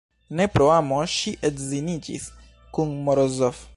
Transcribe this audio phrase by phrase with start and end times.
[0.37, 2.27] Ne pro amo ŝi edziniĝis
[2.79, 3.63] kun Morozov.